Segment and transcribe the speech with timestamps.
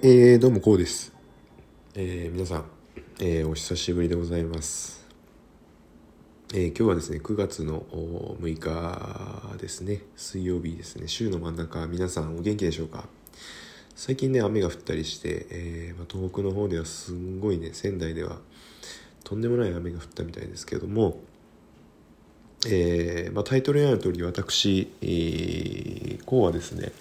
[0.00, 1.12] えー、どうもこうです。
[1.96, 2.64] えー、皆さん、
[3.18, 5.04] えー、お久しぶりでございます。
[6.54, 13.08] えー、今日はですね、9月の6日ですね、水曜日ですね、週の真ん中、皆さんお元気でしょうか？
[13.96, 18.38] 最近ね、雨が降ったりして、えーま、東北の方ではすんごいね、仙台では
[19.24, 21.18] とんでもない雨が降ったみたいですけども、
[22.68, 26.92] えーまあ、タイトルにある通り私、えー、こうはですね、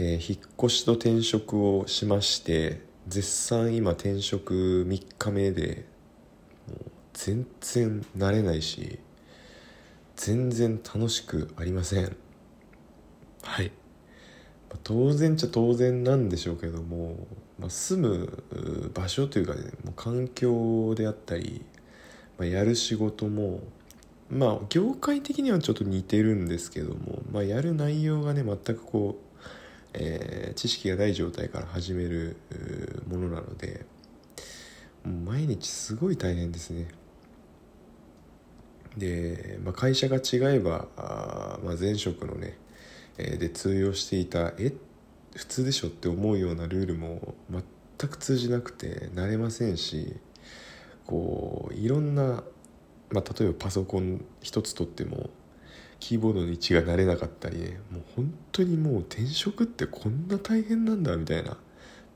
[0.00, 5.86] えー引っ越しと転職をしまして絶賛今転職3日目で
[6.68, 9.00] もう全然慣れないし
[10.14, 12.16] 全然楽しくありません。
[13.42, 13.72] はい、
[14.70, 17.16] まあ当然っちゃ当然なんでしょうけども、
[17.58, 21.64] まあ、住む場所というかねもう環境であったり、
[22.38, 23.62] まあ、やる仕事も
[24.30, 29.27] まあ業界的にはちょっと似てるんですけども、まあ、やる内容がね全くこう
[29.94, 32.36] えー知識がない状態から始める
[33.08, 33.86] ものなので
[35.04, 36.88] 毎日すごい大変ですね。
[38.96, 42.58] で、まあ、会社が違えばあ、まあ、前職のね、
[43.18, 44.72] えーで通用していたえ
[45.36, 50.16] 普通でしょって思うようなルールも全く通じなくて慣れませんし
[51.06, 52.42] こういろんな、
[53.10, 55.30] まあ、例えばパソコン一つとっても
[56.00, 61.56] キーボードの位置が慣れなかったりねもう本当にもう転職ってこんな大変なんだみたいなっ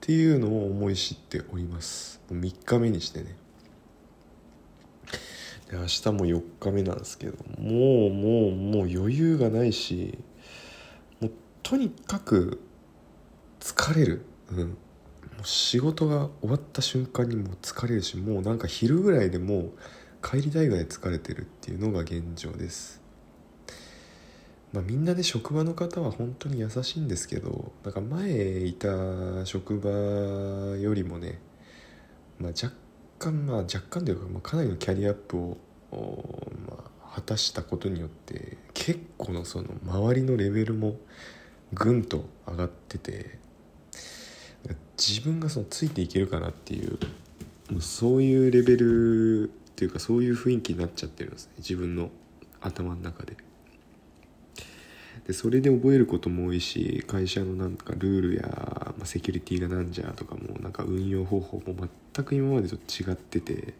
[0.00, 2.20] ていうのを思い知っております。
[2.28, 3.36] もう3日目にしてね。
[5.70, 10.18] で明日も4日目なんですけどもうもうもう余裕がないし
[11.20, 12.60] もうとにかく
[13.60, 14.24] 疲れる。
[14.50, 14.58] うん。
[14.68, 14.74] も
[15.42, 19.72] う仕事が終わった瞬間にもう疲れるしもうなんか昼ぐらいでもう
[20.22, 23.01] 帰りたいぐらい疲れてるっていうのが現状です。
[24.72, 29.90] まあ、みんなで職場の方は本当に優しいんですけどなんか前いた職場
[30.78, 31.40] よりもね、
[32.38, 32.74] まあ、若
[33.18, 35.58] 干まあ若干というか、まあ、かなりのキャリアアップを、
[36.66, 40.96] まあ、果たしたことによって結構のその周りのレベルも
[41.74, 43.38] ぐんと上がってて
[44.96, 46.98] 自分がそのついていけるかなっていう
[47.70, 52.10] もうそういうレベルっていうかそういう雰囲気になっちゃってるんですね自分の
[52.60, 53.36] 頭の中で。
[55.26, 63.74] でそれで覚えることも多いし会社のなんかルールや、ま、セキュリティがなんじゃとかもなんか運用方法も全く今までと違ってて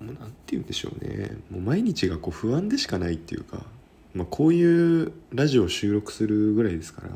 [0.00, 1.36] もうなんて言うんでしょうね。
[1.50, 3.64] もう毎日がこう不安でしかないっていうか、
[4.14, 7.10] まあ、こういうラジオを収録するぐらいですから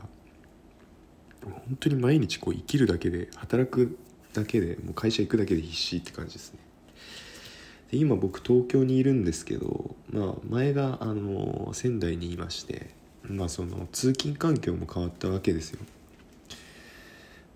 [1.42, 3.98] 本当に毎日こう生きるだけで働く
[4.32, 6.60] だけでもう会社行くだけで必死って感じですね。
[7.90, 12.90] で今僕東京にいるんですけど、まあ、前があの仙台にいまして、
[13.24, 15.80] まあ、その通勤環境も変わったわけですよ、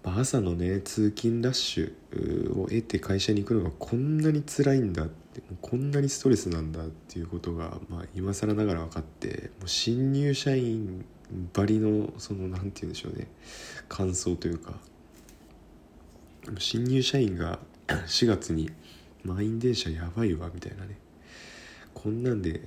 [0.04, 11.04] まあ朝のね通勤ラッシュを得て会社に行くのがこんなに辛いんだってこんなにストレスなんだっていうことが、まあ、今更ながら分かってもう新入社員
[11.52, 13.28] ばりのそのなんて言うんでしょうね
[13.88, 14.72] 感想というか
[16.58, 18.70] 新入社員が 4月に
[19.24, 20.98] 満員電車やばいわみたいなね
[21.94, 22.60] こんなんで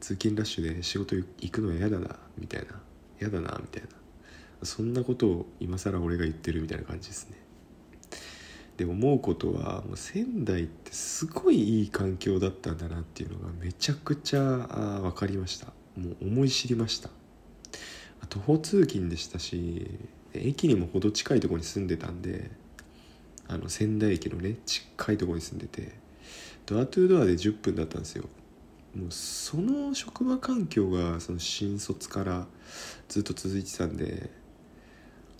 [0.00, 2.80] 通勤ラッシュで仕事行くのは嫌だなみたいな
[3.20, 3.88] 嫌だなみたいな。
[4.62, 7.36] そんなことを今更俺が言ってるみたいな感じですね。
[8.76, 14.40] で思うことはもう仙台ってすごいいい環境だったんだなっていうのがめちゃくちゃ
[15.02, 15.66] 分かりました。
[15.96, 17.10] もう思い知りました。
[18.28, 19.88] 徒歩通勤でしたし
[20.34, 22.50] 駅にも程近いとこに住んでたんで
[23.48, 25.92] あの仙台駅のね近いとこに住んでて
[26.66, 28.24] ドアトゥードアで10分だったんですよ。
[28.94, 32.46] もうその職場環境がその新卒から
[33.08, 34.30] ずっと続いてたんで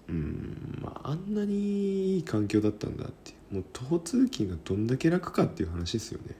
[0.08, 6.34] うんまああんなにいい環境だったんだってもう徒歩通勤がどんだけ楽かっていう話ですよね、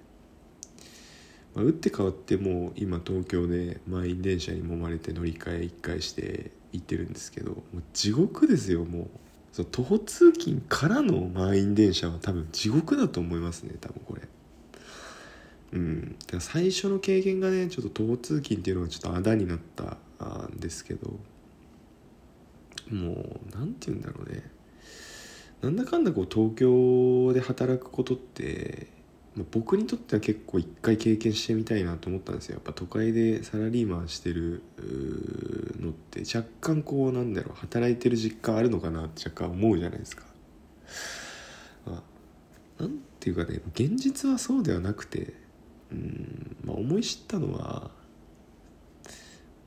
[1.55, 9.09] まあ、打って変わってもう今東京で満員電車に揉まれて乗り換え1回して行ってるんですけどもう地獄ですよもう。
[9.53, 14.23] その徒歩通勤からの満員電車は多分地獄だと思いますね多分これ。
[15.73, 16.17] うん。
[16.21, 19.97] だから最初の経験がねちょっと徒歩通勤っていうのがちょっとあだになった
[20.49, 21.11] んですけど
[22.91, 24.43] もう何て言うんだろうね。
[25.63, 28.87] なんだかんだこう東京で働くことって
[29.51, 32.55] 僕にとっては結構一回経験してみたいなと思ったんですよ。
[32.55, 34.63] やっぱ都会でサラリーマンしてる
[35.81, 40.25] のって若干こうなんだろう働いてる実感あるのかなって若干思うじゃないですか、
[41.87, 42.03] ま
[42.79, 45.35] あ、なんていうかね現実はそうではなくて
[45.93, 47.91] うん、まあ、思い知ったのは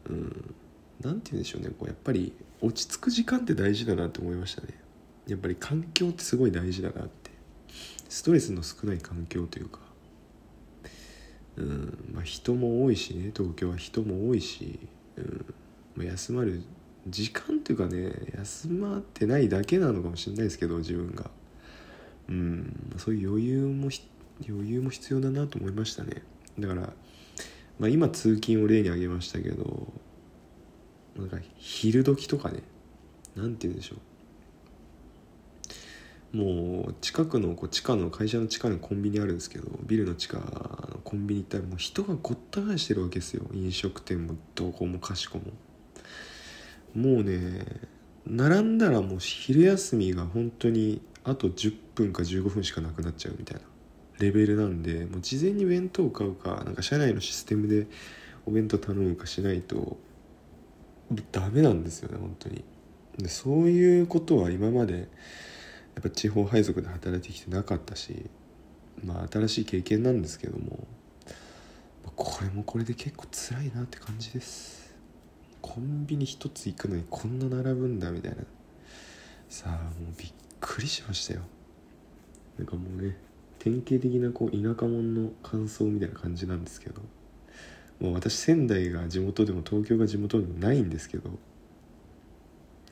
[0.09, 0.56] うん
[1.01, 1.69] 何て言うんでしょうね。
[1.69, 4.67] こうやっぱり落ち着く時間って大事だなと思いましたね。
[5.27, 7.20] やっぱり環境ってすごい大事だなって。
[8.12, 9.80] ストレスの少ない環境というか
[11.56, 14.80] うんまあ人も多いしね東京は人も多いし、
[15.16, 15.54] うん
[15.96, 16.62] まあ、休まる
[17.08, 21.31] 時間というかね休まってないだけなのかもしれないですけど自分が。
[22.30, 23.90] うんそういう余裕も
[24.48, 26.22] 余裕も必要だなと思いましたね。
[26.60, 26.94] だから、
[27.80, 29.92] まあ、今通勤を例に挙げましたけど
[31.18, 32.62] なんか昼時とかね
[33.36, 34.00] 何て言うんでしょう。
[36.33, 43.45] もう近くのこう地下の会社の地下のコンビニあるんですけどビルの地下のコンビニ行ったらもう人がごった返してるわけですよ。
[43.54, 45.51] 飲食店もどこもかしこも。
[46.94, 47.66] もうね
[48.25, 53.63] 並んだらもう昼休みが本当にあと10分か15分しかなくなっちゃうみたいな。
[54.19, 57.88] レベルなんでもう事前に弁当を買うかなんか社内のシステムで
[58.45, 59.98] お弁当頼むかしないと
[61.31, 62.63] ダメなんですよね本当に。
[63.18, 65.10] でそういうことは今まで
[65.95, 68.29] やっぱ地方配属で働いてきてなかったし
[69.03, 70.88] まあ新しい経験なんですけども
[72.15, 74.93] これもこれで結構辛いなって感じです。
[75.61, 78.38] コンビニ一つ行くのにこんな並ぶんだみたいな。
[79.49, 81.41] さあもうびっくりしましたよ。
[82.57, 83.17] なんかもうね
[83.59, 87.01] 典型的なこう田舎者の感想みたいな感じなんですけど。
[87.99, 91.29] もう私仙台が地元でも東京が地元でもないんですけど。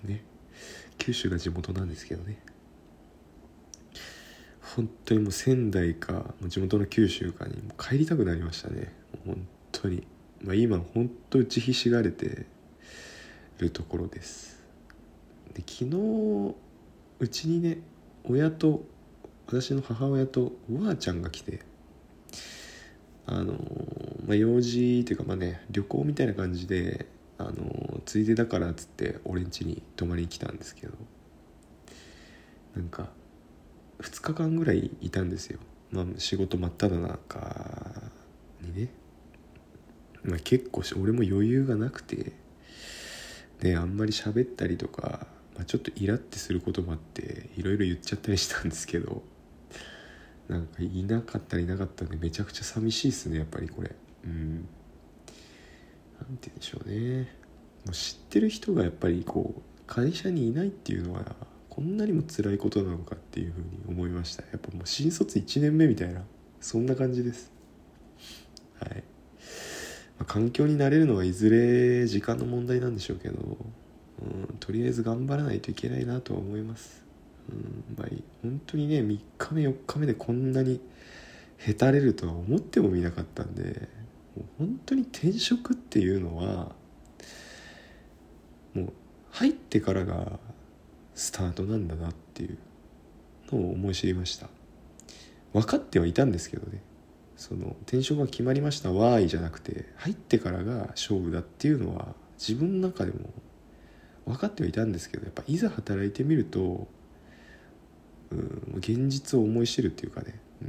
[0.03, 0.23] ね。
[0.99, 2.39] 九州が地元なんですけどね。
[4.75, 8.93] 本当にもう仙台か地元の九州かに帰りたくなりましたね。
[9.25, 10.05] 本当に。
[10.41, 12.45] まあ今本当打ちひしがれて
[13.57, 14.61] るところです。
[15.53, 16.55] で昨日
[17.19, 17.79] うちにね
[18.23, 18.83] 親と
[19.47, 21.61] 私の母親とおばあちゃんが来て
[23.25, 23.53] あの
[24.25, 27.07] まあ、用事っていうかまあね旅行みたいな感じで
[27.37, 30.93] あのついでだからっつって俺ん家に泊まりに来たんですけど。
[32.75, 33.09] なんか
[34.01, 35.59] 2日間ぐらいいたんですよ、
[35.91, 38.11] まあ、仕事真っ只中
[38.61, 38.89] にね、
[40.23, 42.33] まあ、結構俺も余裕がなくて。
[43.63, 49.21] ねあんまり喋ったりとか、まあ、ちょっとイラってすることもあっていろいろ言っちゃったりしたんですけど
[50.47, 53.91] なんかいなかったりなかったんでめちゃくちゃ寂しいっすねやっぱりこれ。
[54.25, 54.67] うん。
[56.19, 57.31] なんて言うんでしょうね。
[57.85, 61.23] もう知ってる人がやっぱりこう会社にいないっていうのは
[61.79, 64.43] こんなにも辛いことなのかっていうふうに思いました。
[64.43, 66.23] やっぱもう新卒1年目みたいな
[66.59, 67.53] そんな感じです。
[68.81, 69.03] はい、ま
[70.23, 73.57] あ、環境になれるのはいずれ時間の問題なんでしょうけど、
[74.21, 77.05] うん、とりあえず頑張らないといけないなとは思います。
[77.49, 78.07] うんまあ、
[78.41, 80.81] 本当にね3日目4日目でこんなに
[81.59, 83.87] へたれるとは思ってもみなかったんで
[84.35, 86.73] もう本当に転職っていうのは
[88.73, 88.93] もう
[89.31, 90.39] 入ってからが
[91.19, 92.57] スタートなんだなっていう
[93.51, 94.47] のを思い知りました。
[95.53, 96.81] 分かってはいたんですけどね。
[97.35, 103.29] その転職が決まりましたわーいじゃなくて入ってからが勝負だっていうのは自分の中でも
[104.25, 106.89] 分かってはいたんですけどやっぱいざ働いてみると
[108.31, 110.65] うん、現実を思い知るっていうかね、う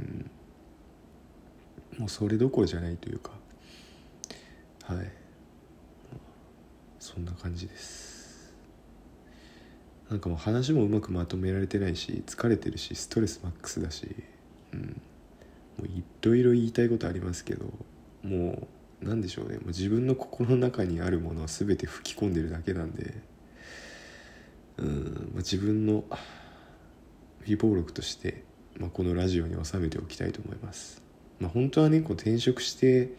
[1.97, 3.31] ん、もうそれどころじゃないというか。
[4.83, 5.11] はい。
[6.99, 8.10] そんな感じです。
[10.11, 14.13] なんかもう話もうまくまとめられてないし疲れてるしストレスマックスだし、
[14.73, 15.01] うん、
[15.77, 17.65] もういろいろ言いたいことありますけど
[18.21, 18.67] も
[19.01, 19.55] う何でしょうね。
[19.55, 23.15] もう自分の心の中にあるものを全て吹き込んでるだけなんで
[24.77, 26.03] うん、まあ、自分の
[27.45, 28.43] 備忘録として、
[28.77, 31.01] まあ、このラジオに収めておきたいと思います。
[31.39, 33.13] まあ、本当はねこう転職して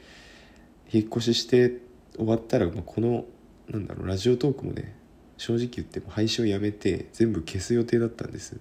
[0.93, 1.79] 引っ越しして
[2.17, 3.25] 終わったら、まあ、この
[3.71, 5.01] なんだろうラジオトークもね
[5.37, 8.59] 正直言っても配信をやめて全部消す予定だったんです。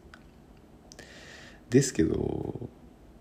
[1.69, 2.69] ですけど、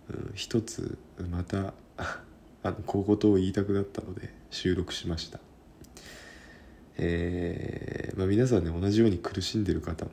[0.08, 0.98] うん、一つ
[1.30, 5.40] また あの小言を言いたくなったので収録しました。
[7.02, 10.10] えー、まあ、皆さんね同じように苦しんでる方も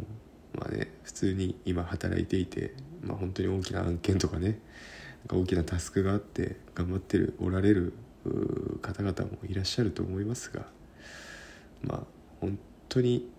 [0.53, 4.59] まあね普通に今働いていて、まあ、本当に大きな案件とかね
[5.29, 7.93] 大きなタスクがあって頑張ってるおられる
[8.81, 10.65] 方々もいらっしゃると思いますが
[11.83, 12.03] まあ
[12.39, 12.57] 本
[12.97, 13.29] 当に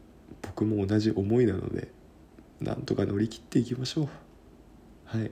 [0.42, 1.88] 僕も同じ思いなので
[2.60, 4.08] なんとか乗り切っていきましょう。
[5.04, 5.30] はい。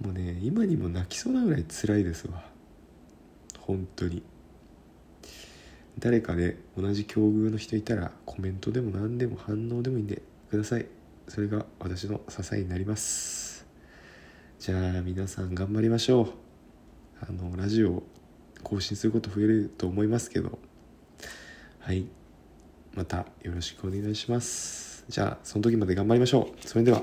[0.00, 2.44] もうね今にも泣きそうなぐらい辛いですわ。
[3.58, 4.22] 本当に。
[5.98, 10.86] 誰かで同じ境遇の人いたらコメントでも何でも反応でもいいんでください。
[11.28, 13.66] それが私の支えになります。
[14.58, 16.28] じゃあ皆さん頑張りましょう。
[17.20, 18.02] あのラジオ
[18.62, 20.58] 更新すること増えると思いますけど。
[21.80, 22.06] はい。
[22.94, 25.04] またよろしくお願いします。
[25.08, 26.68] じゃあその時まで頑張りましょう。
[26.68, 27.02] それでは。